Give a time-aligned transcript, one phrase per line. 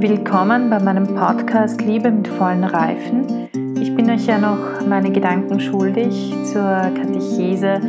[0.00, 3.48] Willkommen bei meinem Podcast Liebe mit vollen Reifen.
[3.80, 7.80] Ich bin euch ja noch meine Gedanken schuldig zur Katechese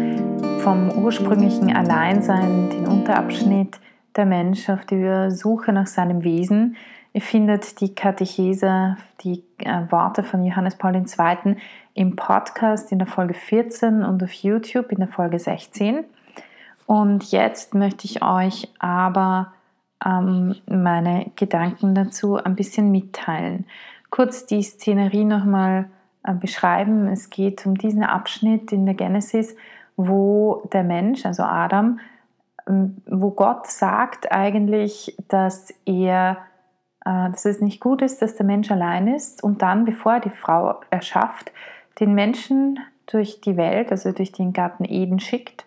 [0.62, 3.80] vom ursprünglichen Alleinsein, den Unterabschnitt
[4.16, 6.78] der Mensch auf die Suche nach seinem Wesen.
[7.14, 11.58] Ihr findet die Katechese, die äh, Worte von Johannes Paul II.
[11.94, 16.06] im Podcast in der Folge 14 und auf YouTube in der Folge 16.
[16.88, 19.54] Und jetzt möchte ich euch aber
[20.06, 23.66] ähm, meine Gedanken dazu ein bisschen mitteilen.
[24.10, 25.90] Kurz die Szenerie nochmal
[26.24, 27.08] äh, beschreiben.
[27.08, 29.56] Es geht um diesen Abschnitt in der Genesis,
[29.98, 32.00] wo der Mensch, also Adam,
[32.68, 36.38] ähm, wo Gott sagt eigentlich, dass er
[37.06, 40.20] äh, dass es nicht gut ist, dass der Mensch allein ist und dann, bevor er
[40.20, 41.52] die Frau erschafft,
[42.00, 45.66] den Menschen durch die Welt, also durch den Garten Eden schickt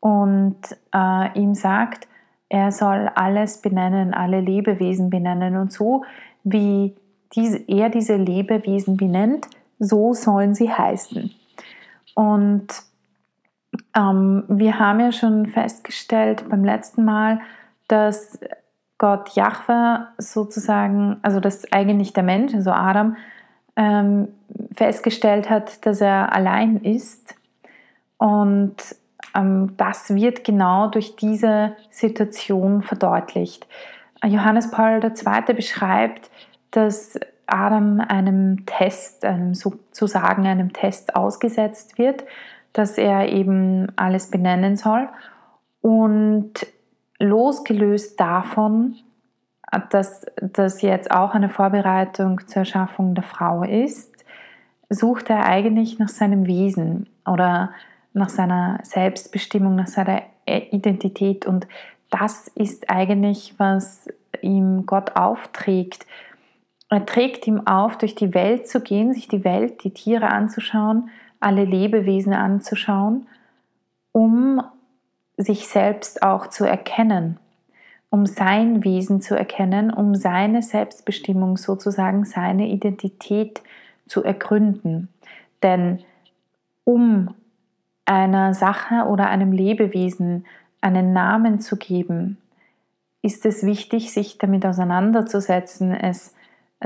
[0.00, 0.58] und
[0.94, 2.08] äh, ihm sagt,
[2.50, 6.04] er soll alles benennen, alle Lebewesen benennen und so
[6.42, 6.96] wie
[7.34, 9.46] diese, er diese Lebewesen benennt,
[9.78, 11.30] so sollen sie heißen.
[12.16, 12.66] Und
[13.96, 17.40] ähm, wir haben ja schon festgestellt beim letzten Mal,
[17.86, 18.38] dass
[18.98, 23.16] Gott Jahwe sozusagen, also dass eigentlich der Mensch, also Adam,
[23.76, 24.28] ähm,
[24.74, 27.36] festgestellt hat, dass er allein ist.
[28.18, 28.74] Und
[29.76, 33.66] das wird genau durch diese Situation verdeutlicht.
[34.24, 35.54] Johannes Paul II.
[35.54, 36.30] beschreibt,
[36.70, 42.24] dass Adam einem Test, einem sozusagen einem Test ausgesetzt wird,
[42.72, 45.08] dass er eben alles benennen soll.
[45.80, 46.66] Und
[47.18, 48.96] losgelöst davon,
[49.90, 54.10] dass das jetzt auch eine Vorbereitung zur Erschaffung der Frau ist,
[54.88, 57.70] sucht er eigentlich nach seinem Wesen oder
[58.12, 61.46] nach seiner Selbstbestimmung, nach seiner Identität.
[61.46, 61.66] Und
[62.10, 64.08] das ist eigentlich, was
[64.42, 66.06] ihm Gott aufträgt.
[66.88, 71.10] Er trägt ihm auf, durch die Welt zu gehen, sich die Welt, die Tiere anzuschauen,
[71.38, 73.26] alle Lebewesen anzuschauen,
[74.12, 74.62] um
[75.36, 77.38] sich selbst auch zu erkennen,
[78.10, 83.62] um sein Wesen zu erkennen, um seine Selbstbestimmung sozusagen, seine Identität
[84.06, 85.08] zu ergründen.
[85.62, 86.00] Denn
[86.84, 87.34] um
[88.04, 90.46] einer Sache oder einem Lebewesen
[90.80, 92.38] einen Namen zu geben,
[93.22, 96.34] ist es wichtig, sich damit auseinanderzusetzen, es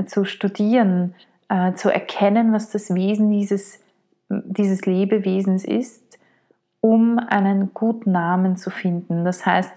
[0.05, 1.15] zu studieren,
[1.47, 3.79] äh, zu erkennen, was das Wesen dieses,
[4.29, 6.05] dieses Lebewesens ist
[6.85, 9.25] um einen guten Namen zu finden.
[9.25, 9.71] Das heißt,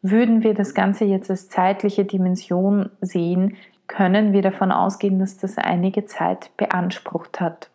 [0.00, 5.58] würden wir das Ganze jetzt als zeitliche Dimension sehen, können wir davon ausgehen, dass das
[5.58, 7.68] einige Zeit beansprucht hat.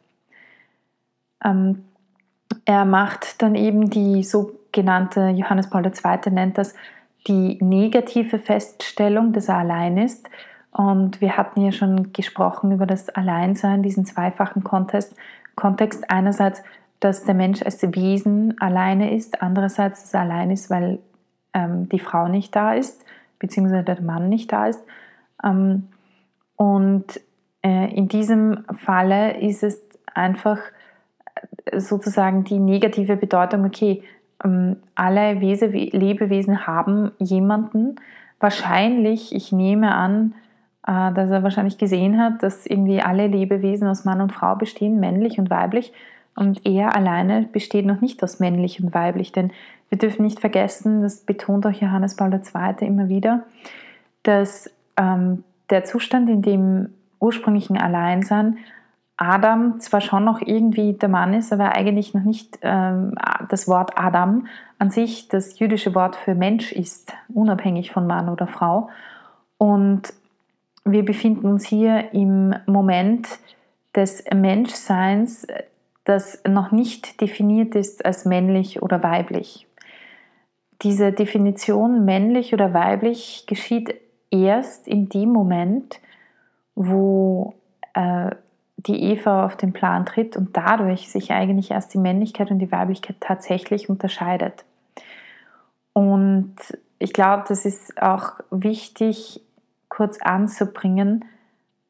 [1.45, 1.85] Ähm,
[2.69, 6.31] er macht dann eben die sogenannte, Johannes Paul II.
[6.31, 6.75] nennt das,
[7.27, 10.29] die negative Feststellung, dass er allein ist.
[10.71, 15.15] Und wir hatten ja schon gesprochen über das Alleinsein, diesen zweifachen Kontext.
[15.55, 16.61] Kontext einerseits
[16.99, 20.99] dass der Mensch als Wesen alleine ist, andererseits, dass er allein ist, weil
[21.53, 23.03] ähm, die Frau nicht da ist,
[23.39, 24.81] beziehungsweise der Mann nicht da ist.
[25.43, 25.87] Ähm,
[26.55, 27.05] und
[27.63, 29.81] äh, in diesem Falle ist es
[30.13, 30.59] einfach
[31.75, 34.03] sozusagen die negative Bedeutung, okay,
[34.43, 37.95] ähm, alle Wese, Lebewesen haben jemanden,
[38.39, 40.33] wahrscheinlich, ich nehme an,
[40.87, 44.99] äh, dass er wahrscheinlich gesehen hat, dass irgendwie alle Lebewesen aus Mann und Frau bestehen,
[44.99, 45.93] männlich und weiblich,
[46.35, 49.51] und er alleine besteht noch nicht aus männlich und weiblich, denn
[49.89, 52.87] wir dürfen nicht vergessen, das betont auch Johannes Paul II.
[52.87, 53.43] immer wieder,
[54.23, 56.89] dass ähm, der Zustand, in dem
[57.19, 58.57] ursprünglichen Alleinsein
[59.21, 63.15] Adam zwar schon noch irgendwie der Mann ist, aber eigentlich noch nicht ähm,
[63.49, 64.47] das Wort Adam
[64.77, 68.89] an sich das jüdische Wort für Mensch ist, unabhängig von Mann oder Frau.
[69.57, 70.13] Und
[70.85, 73.27] wir befinden uns hier im Moment
[73.93, 75.45] des Menschseins,
[76.05, 79.67] das noch nicht definiert ist als männlich oder weiblich.
[80.81, 83.95] Diese Definition männlich oder weiblich geschieht
[84.31, 85.99] erst in dem Moment,
[86.73, 87.55] wo
[87.93, 88.29] äh,
[88.87, 92.71] die Eva auf den Plan tritt und dadurch sich eigentlich erst die Männlichkeit und die
[92.71, 94.63] Weiblichkeit tatsächlich unterscheidet.
[95.93, 96.55] Und
[96.97, 99.41] ich glaube, das ist auch wichtig
[99.89, 101.25] kurz anzubringen.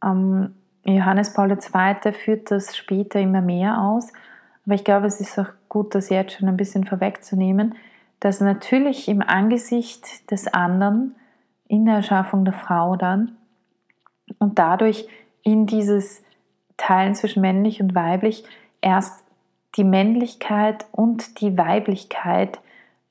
[0.04, 2.12] Ähm, Johannes Paul II.
[2.12, 4.12] führt das später immer mehr aus.
[4.66, 7.76] Aber ich glaube, es ist auch gut, das jetzt schon ein bisschen vorwegzunehmen,
[8.20, 11.16] dass natürlich im Angesicht des anderen,
[11.68, 13.36] in der Erschaffung der Frau dann
[14.40, 15.08] und dadurch
[15.44, 16.24] in dieses
[16.80, 18.44] Teilen zwischen männlich und weiblich
[18.82, 19.24] erst
[19.76, 22.60] die Männlichkeit und die Weiblichkeit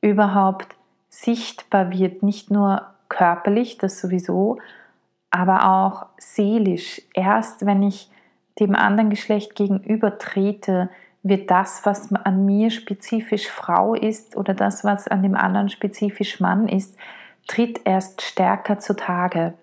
[0.01, 0.75] überhaupt
[1.09, 4.59] sichtbar wird, nicht nur körperlich, das sowieso,
[5.31, 7.03] aber auch seelisch.
[7.15, 8.11] Erst wenn ich
[8.59, 10.89] dem anderen Geschlecht gegenüber trete,
[11.23, 16.41] wird das, was an mir spezifisch Frau ist oder das, was an dem anderen spezifisch
[16.41, 16.97] Mann ist,
[17.47, 19.55] tritt erst stärker zutage.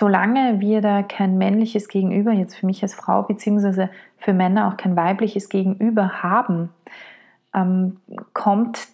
[0.00, 4.78] Solange wir da kein männliches Gegenüber, jetzt für mich als Frau, beziehungsweise für Männer auch
[4.78, 6.70] kein weibliches Gegenüber haben,
[7.54, 8.00] ähm,
[8.32, 8.88] kommt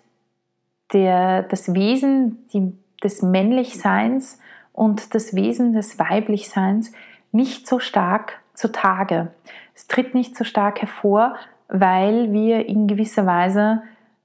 [0.92, 2.72] der, das Wesen die,
[3.04, 4.40] des Männlichseins
[4.72, 6.90] und das Wesen des Weiblichseins
[7.30, 9.28] nicht so stark zutage.
[9.76, 11.36] Es tritt nicht so stark hervor,
[11.68, 13.80] weil wir in gewisser Weise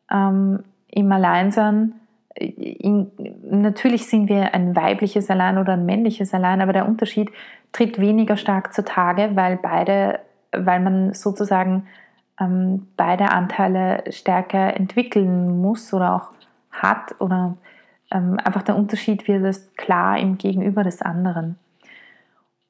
[0.09, 1.93] ähm, im Alleinsein,
[2.35, 3.11] in,
[3.49, 7.29] natürlich sind wir ein weibliches Allein oder ein männliches Allein, aber der Unterschied
[7.71, 10.19] tritt weniger stark zutage, weil beide,
[10.51, 11.87] weil man sozusagen
[12.39, 16.31] ähm, beide Anteile stärker entwickeln muss oder auch
[16.71, 17.57] hat oder
[18.11, 21.57] ähm, einfach der Unterschied wird es klar im Gegenüber des anderen.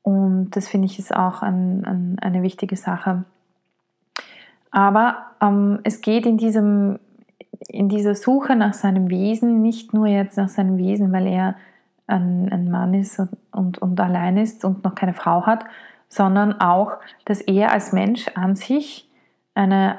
[0.04, 3.24] Und das finde ich ist auch ein, ein, eine wichtige Sache.
[4.72, 7.00] Aber ähm, es geht in, diesem,
[7.68, 11.56] in dieser Suche nach seinem Wesen nicht nur jetzt nach seinem Wesen, weil er
[12.08, 15.66] ein, ein Mann ist und, und, und allein ist und noch keine Frau hat,
[16.10, 16.94] sondern auch,
[17.26, 19.10] dass er als Mensch an sich
[19.54, 19.98] eine,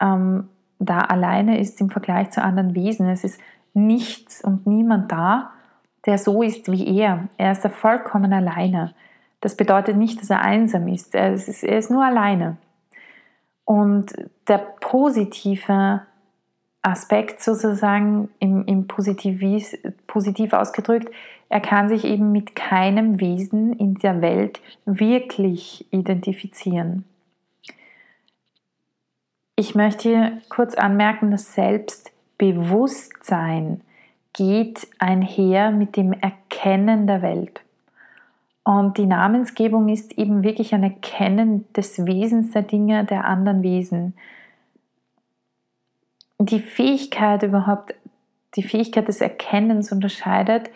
[0.00, 0.48] ähm,
[0.78, 3.08] da alleine ist im Vergleich zu anderen Wesen.
[3.08, 3.40] Es ist
[3.74, 5.50] nichts und niemand da,
[6.06, 7.28] der so ist wie er.
[7.36, 8.94] Er ist da vollkommen alleine.
[9.40, 11.14] Das bedeutet nicht, dass er einsam ist.
[11.14, 12.56] Er ist, er ist nur alleine.
[13.64, 14.12] Und
[14.48, 16.02] der positive
[16.82, 19.42] Aspekt sozusagen im, im Positiv,
[20.06, 21.10] positiv ausgedrückt,
[21.48, 27.04] er kann sich eben mit keinem Wesen in der Welt wirklich identifizieren.
[29.56, 33.80] Ich möchte hier kurz anmerken, dass Selbstbewusstsein
[34.32, 37.62] geht einher mit dem Erkennen der Welt.
[38.62, 44.12] Und die Namensgebung ist eben wirklich ein Erkennen des Wesens der Dinge der anderen Wesen.
[46.40, 47.94] Die Fähigkeit überhaupt,
[48.54, 50.70] die Fähigkeit des Erkennens unterscheidet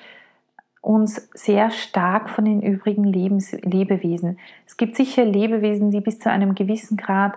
[0.80, 4.38] uns sehr stark von den übrigen Lebens Lebewesen.
[4.66, 7.34] Es gibt sicher Lebewesen, die bis zu einem gewissen Grad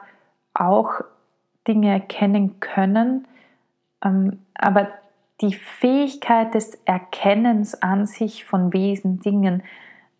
[0.56, 1.02] auch
[1.68, 3.28] Dinge erkennen können,
[4.04, 4.88] ähm, aber
[5.42, 9.62] die Fähigkeit des Erkennens an sich von Wesen, Dingen,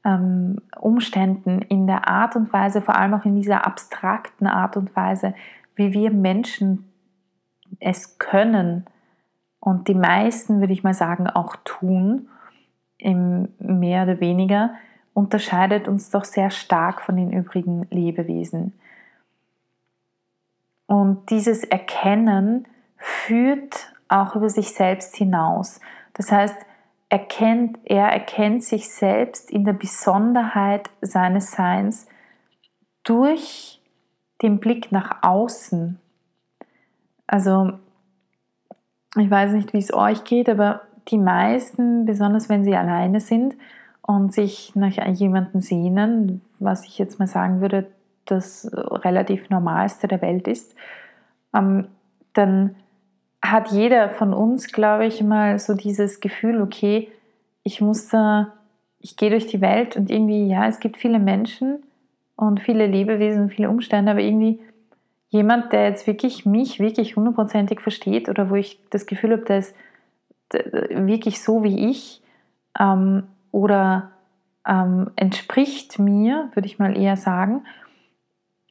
[0.04, 4.96] ähm, Umständen, in der Art und Weise, vor allem auch in dieser abstrakten Art und
[4.96, 5.34] Weise,
[5.76, 6.92] wie wir Menschen
[7.80, 8.86] es können
[9.60, 12.30] und die meisten, würde ich mal sagen, auch tun,
[12.98, 14.76] im mehr oder weniger,
[15.14, 18.74] unterscheidet uns doch sehr stark von den übrigen Lebewesen.
[20.88, 22.68] Und dieses Erkennen
[22.98, 25.80] führt auch über sich selbst hinaus.
[26.14, 26.56] Das heißt,
[27.10, 32.08] erkennt, er erkennt sich selbst in der Besonderheit seines Seins
[33.04, 33.82] durch
[34.42, 36.00] den Blick nach außen.
[37.28, 37.74] Also,
[39.18, 43.56] ich weiß nicht, wie es euch geht, aber die meisten, besonders wenn sie alleine sind
[44.02, 47.88] und sich nach jemandem sehnen, was ich jetzt mal sagen würde,
[48.26, 50.76] das relativ Normalste der Welt ist,
[51.54, 51.88] ähm,
[52.34, 52.76] dann
[53.42, 57.10] hat jeder von uns, glaube ich, mal so dieses Gefühl, okay,
[57.64, 58.54] ich muss da,
[59.00, 61.84] ich gehe durch die Welt und irgendwie, ja, es gibt viele Menschen
[62.36, 64.60] und viele Lebewesen, viele Umstände, aber irgendwie
[65.36, 69.60] jemand, der jetzt wirklich mich wirklich hundertprozentig versteht oder wo ich das Gefühl habe, der
[69.60, 69.76] ist
[70.90, 72.22] wirklich so wie ich
[72.80, 74.12] ähm, oder
[74.68, 77.66] ähm, entspricht mir, würde ich mal eher sagen,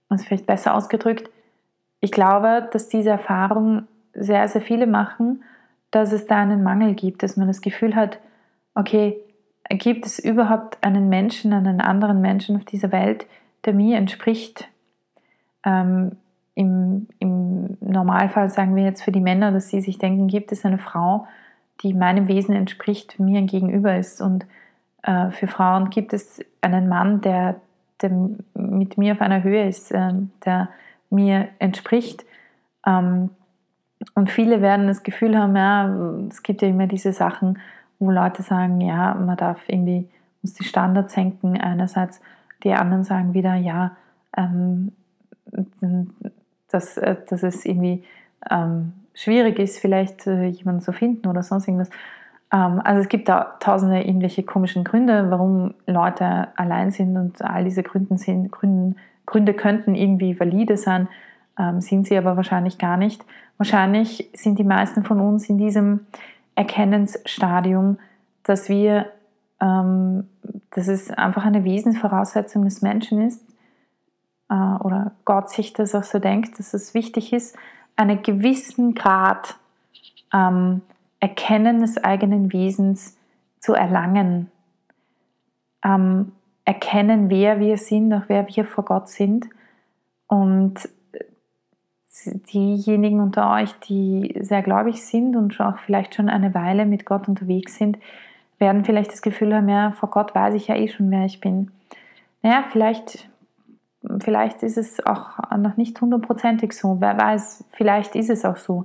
[0.09, 1.31] das ist vielleicht besser ausgedrückt,
[2.01, 5.43] ich glaube, dass diese Erfahrung sehr, sehr viele machen,
[5.91, 8.19] dass es da einen Mangel gibt, dass man das Gefühl hat,
[8.75, 9.17] okay,
[9.71, 13.27] gibt es überhaupt einen Menschen, einen anderen Menschen auf dieser Welt,
[13.65, 14.69] der mir entspricht?
[15.65, 16.17] Ähm,
[16.55, 20.65] im, Im Normalfall sagen wir jetzt für die Männer, dass sie sich denken, gibt es
[20.65, 21.27] eine Frau,
[21.83, 24.21] die meinem Wesen entspricht, mir gegenüber ist.
[24.21, 24.47] Und
[25.03, 27.57] äh, für Frauen gibt es einen Mann, der,
[28.01, 28.11] der
[28.55, 30.13] mit mir auf einer Höhe ist, äh,
[30.45, 30.69] der
[31.11, 32.25] mir entspricht.
[32.87, 33.31] Ähm,
[34.15, 35.89] und viele werden das Gefühl haben, ja,
[36.29, 37.59] es gibt ja immer diese Sachen,
[37.99, 40.09] wo Leute sagen, ja, man darf irgendwie,
[40.43, 42.21] muss die Standards senken einerseits,
[42.63, 43.97] die anderen sagen wieder, ja,
[44.37, 44.93] ähm,
[46.75, 48.05] dass, äh, dass es irgendwie
[48.51, 51.91] ähm, schwierig ist, vielleicht äh, jemanden zu finden oder sonst irgendwas.
[52.53, 57.65] Ähm, also es gibt da tausende irgendwelche komischen Gründe, warum Leute allein sind und all
[57.65, 61.09] diese Gründe, sind, Gründe, Gründe könnten irgendwie valide sein
[61.59, 63.25] ähm, sind sie aber wahrscheinlich gar nicht.
[63.59, 66.01] Wahrscheinlich sind die meisten von uns in diesem
[66.55, 67.99] Erkennensstadium,
[68.43, 69.07] dass wir,
[69.61, 70.29] ähm,
[70.71, 73.43] dass es einfach eine Wesensvoraussetzung des Menschen ist,
[74.51, 77.57] äh, oder Gott sich das auch so denkt, dass es wichtig ist,
[77.97, 79.57] einen gewissen Grad
[80.33, 80.83] ähm,
[81.21, 83.17] Erkennen des eigenen Wesens
[83.59, 84.51] zu erlangen.
[85.85, 86.33] Ähm,
[86.65, 89.47] erkennen, wer wir sind, auch wer wir vor Gott sind.
[90.27, 90.89] Und
[92.53, 97.29] diejenigen unter euch, die sehr gläubig sind und auch vielleicht schon eine Weile mit Gott
[97.29, 97.99] unterwegs sind,
[98.59, 101.41] werden vielleicht das Gefühl haben, ja, vor Gott weiß ich ja eh schon, wer ich
[101.41, 101.71] bin.
[102.43, 103.29] Naja, vielleicht,
[104.21, 107.01] vielleicht ist es auch noch nicht hundertprozentig so.
[107.01, 108.85] Wer weiß, vielleicht ist es auch so.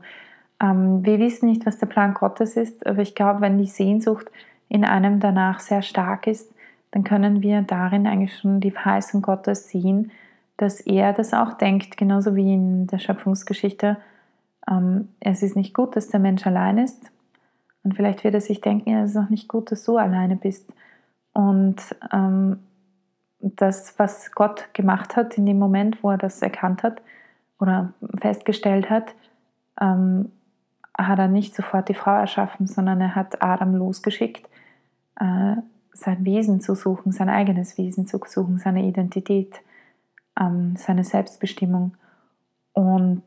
[0.62, 4.28] Ähm, wir wissen nicht, was der Plan Gottes ist, aber ich glaube, wenn die Sehnsucht
[4.68, 6.52] in einem danach sehr stark ist,
[6.92, 10.12] dann können wir darin eigentlich schon die Verheißung Gottes sehen,
[10.58, 13.98] dass er das auch denkt, genauso wie in der Schöpfungsgeschichte.
[14.70, 17.12] Ähm, es ist nicht gut, dass der Mensch allein ist.
[17.84, 20.72] Und vielleicht wird er sich denken, es ist auch nicht gut, dass du alleine bist.
[21.34, 21.78] Und
[22.12, 22.60] ähm,
[23.40, 27.02] das, was Gott gemacht hat in dem Moment, wo er das erkannt hat
[27.60, 29.16] oder festgestellt hat,
[29.80, 30.32] ähm,
[30.98, 34.48] hat er nicht sofort die Frau erschaffen, sondern er hat Adam losgeschickt,
[35.20, 35.56] äh,
[35.94, 39.62] sein Wesen zu suchen, sein eigenes Wesen zu suchen, seine Identität
[40.40, 41.96] ähm, seine Selbstbestimmung.
[42.74, 43.24] Und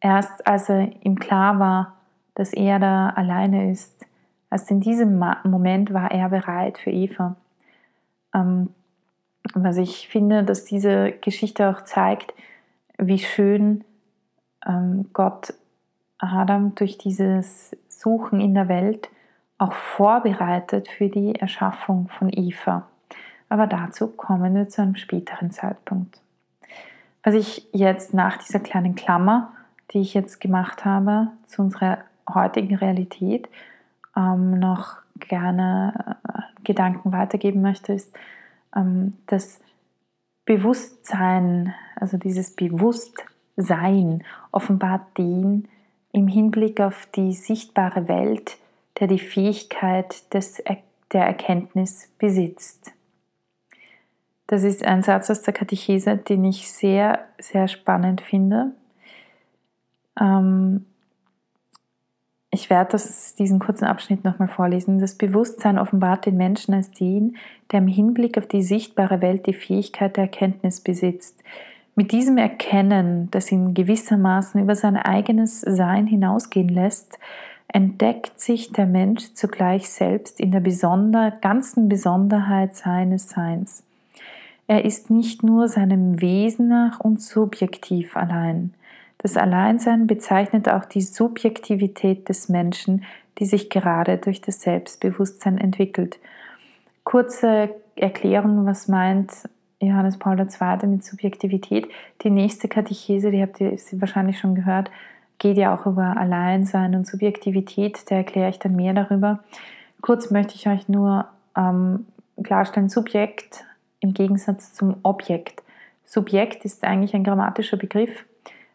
[0.00, 1.96] erst als er ihm klar war,
[2.34, 4.06] dass er da alleine ist,
[4.50, 7.36] erst in diesem Moment war er bereit für Eva.
[8.34, 8.70] Ähm,
[9.54, 12.34] was ich finde, dass diese Geschichte auch zeigt,
[12.98, 13.84] wie schön
[14.66, 15.54] ähm, Gott
[16.18, 19.08] Adam durch dieses Suchen in der Welt
[19.58, 22.86] auch vorbereitet für die Erschaffung von Eva
[23.52, 26.18] aber dazu kommen wir zu einem späteren Zeitpunkt.
[27.22, 29.52] Was ich jetzt nach dieser kleinen Klammer,
[29.90, 31.98] die ich jetzt gemacht habe, zu unserer
[32.32, 33.50] heutigen Realität
[34.16, 38.16] ähm, noch gerne äh, Gedanken weitergeben möchte, ist,
[39.26, 39.60] das
[40.44, 45.68] Bewusstsein, also dieses Bewusstsein offenbart den
[46.12, 48.58] im Hinblick auf die sichtbare Welt,
[48.98, 50.62] der die Fähigkeit des,
[51.12, 52.92] der Erkenntnis besitzt.
[54.46, 58.72] Das ist ein Satz aus der Katechese, den ich sehr, sehr spannend finde.
[60.20, 60.84] Ähm,
[62.54, 64.98] ich werde das, diesen kurzen Abschnitt nochmal vorlesen.
[64.98, 67.36] Das Bewusstsein offenbart den Menschen als den,
[67.72, 71.42] der im Hinblick auf die sichtbare Welt die Fähigkeit der Erkenntnis besitzt.
[71.94, 77.18] Mit diesem Erkennen, das ihn gewissermaßen über sein eigenes Sein hinausgehen lässt,
[77.68, 83.82] entdeckt sich der Mensch zugleich selbst in der besonder, ganzen Besonderheit seines Seins.
[84.66, 88.74] Er ist nicht nur seinem Wesen nach und subjektiv allein.
[89.22, 93.04] Das Alleinsein bezeichnet auch die Subjektivität des Menschen,
[93.38, 96.18] die sich gerade durch das Selbstbewusstsein entwickelt.
[97.04, 99.30] Kurze Erklärung, was meint
[99.80, 100.86] Johannes Paul II.
[100.88, 101.88] mit Subjektivität.
[102.22, 104.90] Die nächste Katechese, die habt ihr wahrscheinlich schon gehört,
[105.38, 108.10] geht ja auch über Alleinsein und Subjektivität.
[108.10, 109.40] Da erkläre ich dann mehr darüber.
[110.00, 111.26] Kurz möchte ich euch nur
[111.56, 112.06] ähm,
[112.42, 113.64] klarstellen, Subjekt
[114.00, 115.62] im Gegensatz zum Objekt.
[116.04, 118.24] Subjekt ist eigentlich ein grammatischer Begriff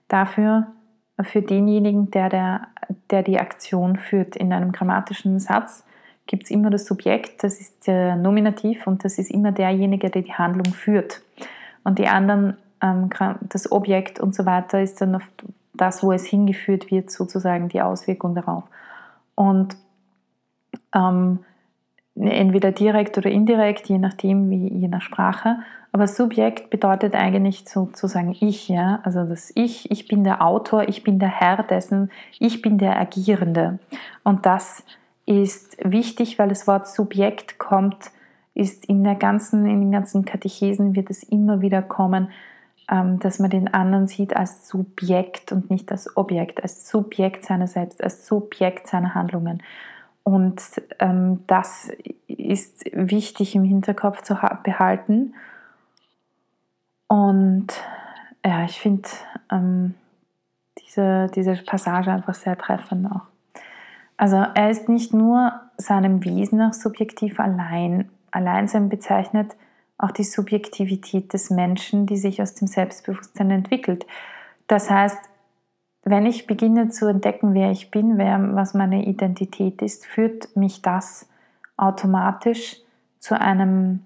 [0.07, 0.67] dafür,
[1.21, 2.67] für denjenigen, der, der,
[3.09, 4.35] der die Aktion führt.
[4.35, 5.83] In einem grammatischen Satz
[6.27, 10.21] gibt es immer das Subjekt, das ist der Nominativ und das ist immer derjenige, der
[10.21, 11.21] die Handlung führt.
[11.83, 13.09] Und die anderen, ähm,
[13.41, 17.81] das Objekt und so weiter, ist dann oft das, wo es hingeführt wird, sozusagen die
[17.81, 18.63] Auswirkung darauf.
[19.35, 19.77] Und
[20.93, 21.39] ähm,
[22.15, 25.57] entweder direkt oder indirekt, je nachdem, wie, je nach Sprache.
[25.91, 28.99] Aber Subjekt bedeutet eigentlich sozusagen ich, ja.
[29.03, 32.99] Also das Ich, ich bin der Autor, ich bin der Herr dessen, ich bin der
[32.99, 33.79] Agierende.
[34.23, 34.83] Und das
[35.25, 38.11] ist wichtig, weil das Wort Subjekt kommt,
[38.53, 42.29] ist in der ganzen, in den ganzen Katechesen wird es immer wieder kommen,
[42.89, 47.67] ähm, dass man den anderen sieht als Subjekt und nicht als Objekt, als Subjekt seiner
[47.67, 49.61] selbst, als Subjekt seiner Handlungen.
[50.23, 50.61] Und
[50.99, 51.89] ähm, das
[52.27, 55.33] ist wichtig im Hinterkopf zu behalten.
[57.07, 57.67] Und
[58.45, 59.09] ja, ich finde
[59.51, 59.95] ähm,
[60.79, 63.21] diese, diese Passage einfach sehr treffend auch.
[64.17, 68.09] Also er ist nicht nur seinem Wesen nach subjektiv allein.
[68.31, 69.55] Alleinsein bezeichnet
[69.97, 74.05] auch die Subjektivität des Menschen, die sich aus dem Selbstbewusstsein entwickelt.
[74.67, 75.17] Das heißt,
[76.03, 80.81] wenn ich beginne zu entdecken, wer ich bin, wer, was meine Identität ist, führt mich
[80.81, 81.27] das
[81.75, 82.77] automatisch
[83.19, 84.05] zu einem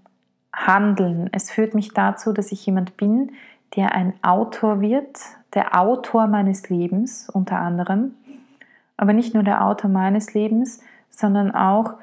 [0.54, 1.30] Handeln.
[1.32, 3.32] Es führt mich dazu, dass ich jemand bin,
[3.76, 5.20] der ein Autor wird,
[5.54, 8.16] der Autor meines Lebens unter anderem,
[8.98, 11.96] aber nicht nur der Autor meines Lebens, sondern auch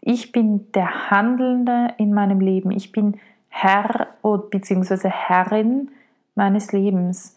[0.00, 2.70] ich bin der Handelnde in meinem Leben.
[2.70, 3.18] Ich bin
[3.48, 5.08] Herr bzw.
[5.08, 5.90] Herrin
[6.34, 7.36] meines Lebens.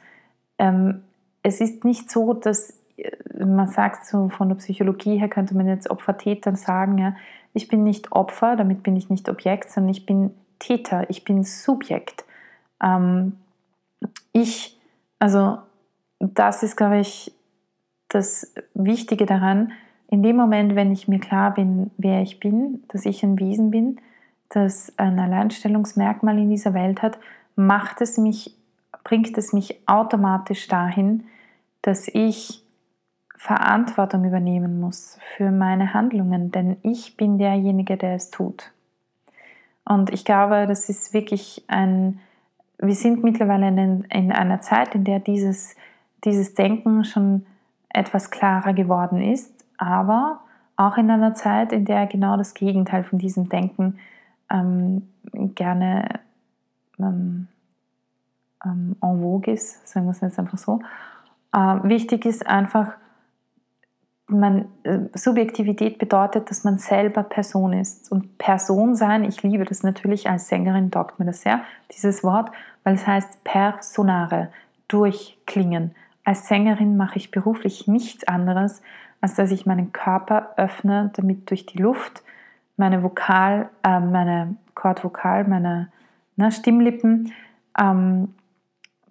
[0.58, 1.03] Ähm,
[1.41, 5.67] es ist nicht so, dass äh, man sagt so von der Psychologie her könnte man
[5.67, 7.15] jetzt Opfer-Tätern sagen, ja,
[7.53, 11.44] ich bin nicht Opfer, damit bin ich nicht Objekt, sondern ich bin Täter, ich bin
[11.44, 12.25] Subjekt.
[12.82, 13.38] Ähm,
[14.34, 14.79] ich,
[15.20, 15.60] also
[16.20, 17.34] das ist, glaube ich,
[18.10, 19.72] das Wichtige daran,
[20.12, 23.70] in dem Moment, wenn ich mir klar bin, wer ich bin, dass ich ein Wesen
[23.70, 24.01] bin,
[24.50, 27.20] das ein Alleinstellungsmerkmal in dieser Welt hat,
[27.56, 28.56] macht es mich,
[29.03, 31.25] bringt es mich automatisch dahin,
[31.84, 32.63] dass ich
[33.39, 38.74] Verantwortung übernehmen muss für meine Handlungen, denn ich bin derjenige, der es tut.
[39.86, 42.19] Und ich glaube, das ist wirklich ein,
[42.79, 45.77] wir sind mittlerweile in, in einer Zeit, in der dieses,
[46.25, 47.46] dieses Denken schon
[47.88, 50.41] etwas klarer geworden ist, aber
[50.75, 54.00] auch in einer Zeit, in der genau das Gegenteil von diesem Denken
[54.51, 55.08] ähm,
[55.55, 56.19] gerne
[57.00, 57.48] ähm,
[58.65, 60.81] ähm, en vogue ist, sagen wir es jetzt einfach so.
[61.53, 62.96] Äh, wichtig ist einfach,
[64.29, 68.12] man, äh, Subjektivität bedeutet, dass man selber Person ist.
[68.12, 71.62] Und Person sein, ich liebe das natürlich, als Sängerin taugt mir das sehr,
[71.95, 72.51] dieses Wort,
[72.83, 74.50] weil es heißt personare,
[74.88, 75.95] durchklingen.
[76.24, 78.81] Als Sängerin mache ich beruflich nichts anderes,
[79.21, 82.24] als dass ich meinen Körper öffne, damit durch die Luft
[82.77, 85.89] meine Vokal, äh, meine Chordvokal, meine
[86.38, 87.33] ne, Stimmlippen
[87.79, 88.33] ähm,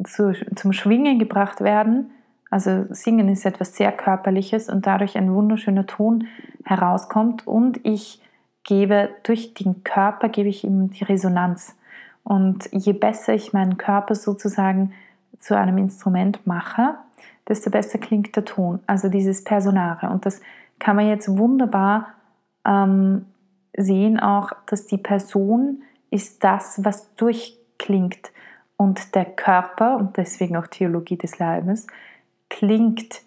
[0.05, 2.11] zu, zum Schwingen gebracht werden
[2.51, 6.27] also Singen ist etwas sehr Körperliches und dadurch ein wunderschöner Ton
[6.65, 8.23] herauskommt und ich
[8.65, 11.77] gebe durch den Körper gebe ich ihm die Resonanz.
[12.25, 14.93] Und je besser ich meinen Körper sozusagen
[15.39, 16.97] zu einem Instrument mache,
[17.49, 18.81] desto besser klingt der Ton.
[18.87, 20.11] Also dieses Personare.
[20.11, 20.43] Und das
[20.79, 22.09] kann man jetzt wunderbar
[22.67, 23.25] ähm,
[23.77, 28.33] sehen, auch, dass die Person ist das, was durchklingt.
[28.77, 31.87] Und der Körper, und deswegen auch Theologie des Leibes,
[32.49, 33.23] klingt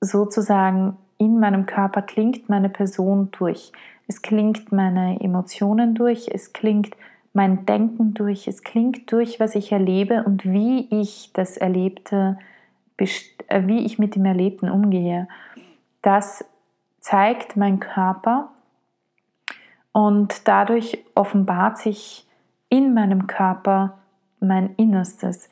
[0.00, 3.72] sozusagen in meinem Körper, klingt meine Person durch.
[4.06, 6.96] Es klingt meine Emotionen durch, es klingt
[7.32, 12.38] mein Denken durch, es klingt durch, was ich erlebe und wie ich das Erlebte,
[12.96, 15.28] äh, wie ich mit dem Erlebten umgehe.
[16.02, 16.44] Das
[17.00, 18.50] zeigt mein Körper
[19.92, 22.26] und dadurch offenbart sich
[22.68, 23.98] in meinem Körper
[24.40, 25.48] mein Innerstes.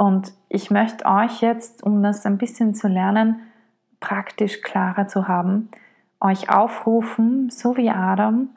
[0.00, 3.42] Und ich möchte euch jetzt, um das ein bisschen zu lernen,
[4.00, 5.68] praktisch klarer zu haben,
[6.20, 8.48] euch aufrufen, so wie Adam,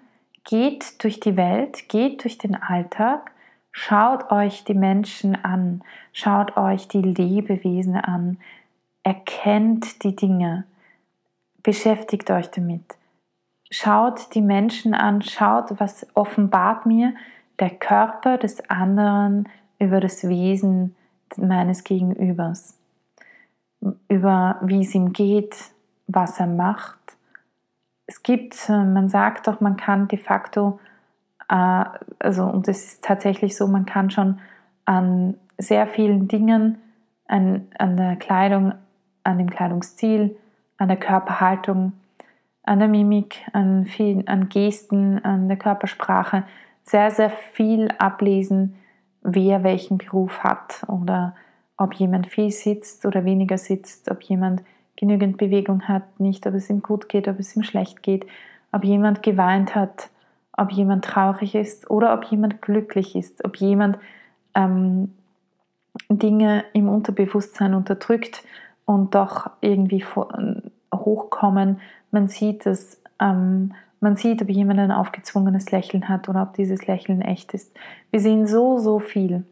[0.45, 3.31] geht durch die Welt, geht durch den Alltag,
[3.73, 5.81] schaut euch die Menschen an,
[6.13, 8.37] schaut euch die Lebewesen an,
[9.03, 10.63] erkennt die Dinge,
[11.61, 12.85] beschäftigt euch damit.
[13.69, 17.13] Schaut die Menschen an, schaut, was offenbart mir
[17.59, 20.95] der Körper des anderen über das Wesen
[21.37, 22.77] meines Gegenübers,
[24.07, 25.55] über wie es ihm geht,
[26.07, 26.99] was er macht.
[28.05, 30.79] Es gibt, äh, man sagt doch, man kann de facto,
[31.49, 31.85] äh,
[32.19, 34.39] also und es ist tatsächlich so, man kann schon
[34.85, 36.77] an sehr vielen Dingen,
[37.27, 38.73] an, an der Kleidung,
[39.23, 40.35] an dem Kleidungsstil,
[40.77, 41.93] an der Körperhaltung,
[42.63, 46.43] an der Mimik, an, viel, an Gesten, an der Körpersprache
[46.83, 48.75] sehr, sehr viel ablesen,
[49.23, 51.35] wer welchen Beruf hat oder
[51.77, 54.63] ob jemand viel sitzt oder weniger sitzt, ob jemand
[54.95, 58.27] genügend Bewegung hat, nicht, ob es ihm gut geht, ob es ihm schlecht geht,
[58.71, 60.09] ob jemand geweint hat,
[60.55, 63.97] ob jemand traurig ist oder ob jemand glücklich ist, ob jemand
[64.53, 65.13] ähm,
[66.09, 68.43] Dinge im Unterbewusstsein unterdrückt
[68.85, 70.05] und doch irgendwie
[70.93, 71.79] hochkommen.
[72.11, 76.85] Man sieht es ähm, man sieht, ob jemand ein aufgezwungenes Lächeln hat oder ob dieses
[76.85, 77.73] Lächeln echt ist.
[78.11, 79.45] Wir sehen so, so viel.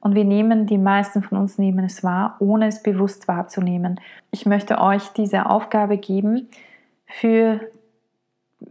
[0.00, 4.00] Und wir nehmen, die meisten von uns nehmen es wahr, ohne es bewusst wahrzunehmen.
[4.30, 6.48] Ich möchte euch diese Aufgabe geben
[7.06, 7.60] für,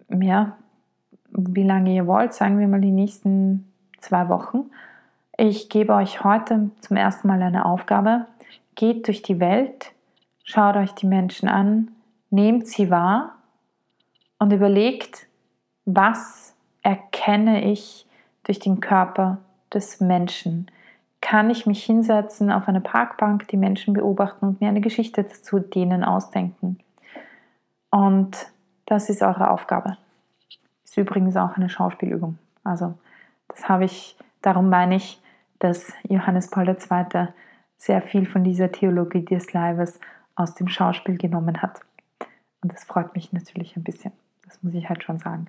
[0.10, 0.56] ja,
[1.30, 3.70] wie lange ihr wollt, sagen wir mal die nächsten
[4.00, 4.72] zwei Wochen.
[5.38, 8.26] Ich gebe euch heute zum ersten Mal eine Aufgabe.
[8.76, 9.92] Geht durch die Welt,
[10.46, 11.90] schaut euch die Menschen an,
[12.30, 13.36] nehmt sie wahr
[14.40, 15.28] und überlegt,
[15.86, 18.08] was erkenne ich
[18.44, 19.40] durch den Körper
[19.74, 20.70] des Menschen?
[21.22, 25.60] Kann ich mich hinsetzen auf eine Parkbank, die Menschen beobachten und mir eine Geschichte zu
[25.60, 26.80] denen ausdenken?
[27.90, 28.52] Und
[28.86, 29.98] das ist eure Aufgabe.
[30.84, 32.38] Ist übrigens auch eine Schauspielübung.
[32.64, 32.94] Also,
[33.48, 35.22] das habe ich, darum meine ich,
[35.60, 37.28] dass Johannes Paul II.
[37.78, 40.00] sehr viel von dieser Theologie des Leibes
[40.36, 41.80] aus dem Schauspiel genommen hat.
[42.62, 44.12] Und das freut mich natürlich ein bisschen.
[44.46, 45.48] Das muss ich halt schon sagen.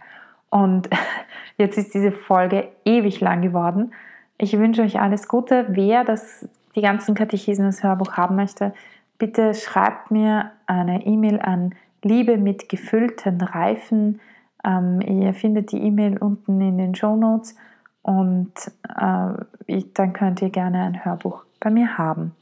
[0.50, 0.88] Und
[1.56, 3.92] jetzt ist diese Folge ewig lang geworden.
[4.38, 5.66] Ich wünsche euch alles Gute.
[5.68, 8.74] Wer das, die ganzen Katechesen das Hörbuch haben möchte,
[9.18, 14.20] bitte schreibt mir eine E-Mail an Liebe mit gefüllten Reifen.
[14.64, 17.56] Ähm, ihr findet die E-Mail unten in den Show Notes
[18.02, 18.52] und
[19.00, 19.32] äh,
[19.66, 22.36] ich, dann könnt ihr gerne ein Hörbuch bei mir haben.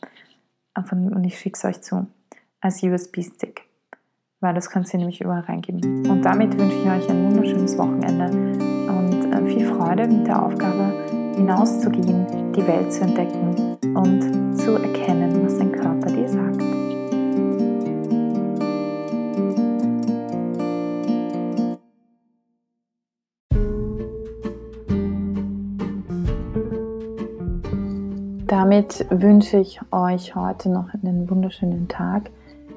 [0.90, 2.06] Und ich schicke es euch zu
[2.60, 3.62] als USB-Stick,
[4.44, 6.06] weil das könnt ihr nämlich überall reingeben.
[6.06, 10.92] Und damit wünsche ich euch ein wunderschönes Wochenende und äh, viel Freude mit der Aufgabe,
[11.34, 16.62] hinauszugehen, die Welt zu entdecken und zu erkennen, was dein Körper dir sagt.
[28.46, 32.30] Damit wünsche ich euch heute noch einen wunderschönen Tag.